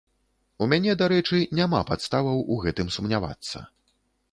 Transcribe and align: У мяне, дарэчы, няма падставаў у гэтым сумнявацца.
У 0.65 0.67
мяне, 0.71 0.95
дарэчы, 1.01 1.41
няма 1.59 1.83
падставаў 1.91 2.43
у 2.57 2.59
гэтым 2.65 2.93
сумнявацца. 2.99 3.57